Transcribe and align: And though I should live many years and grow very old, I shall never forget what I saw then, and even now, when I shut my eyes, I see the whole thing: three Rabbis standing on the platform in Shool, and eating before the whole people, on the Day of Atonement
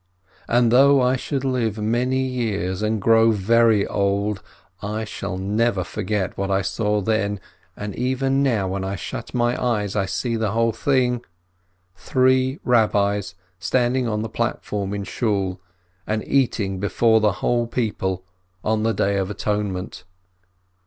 And 0.47 0.71
though 0.71 0.99
I 0.99 1.15
should 1.15 1.43
live 1.45 1.77
many 1.77 2.21
years 2.25 2.81
and 2.81 2.99
grow 2.99 3.29
very 3.29 3.85
old, 3.85 4.41
I 4.81 5.05
shall 5.05 5.37
never 5.37 5.83
forget 5.83 6.35
what 6.35 6.49
I 6.49 6.63
saw 6.63 7.01
then, 7.01 7.39
and 7.77 7.95
even 7.95 8.41
now, 8.41 8.67
when 8.67 8.83
I 8.83 8.95
shut 8.95 9.35
my 9.35 9.63
eyes, 9.63 9.95
I 9.95 10.07
see 10.07 10.35
the 10.37 10.53
whole 10.53 10.71
thing: 10.71 11.23
three 11.95 12.59
Rabbis 12.63 13.35
standing 13.59 14.07
on 14.07 14.23
the 14.23 14.27
platform 14.27 14.95
in 14.95 15.03
Shool, 15.03 15.61
and 16.07 16.27
eating 16.27 16.79
before 16.79 17.19
the 17.19 17.33
whole 17.33 17.67
people, 17.67 18.25
on 18.63 18.81
the 18.81 18.93
Day 18.95 19.17
of 19.17 19.29
Atonement 19.29 20.03